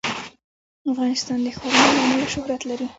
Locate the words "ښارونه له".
1.57-1.99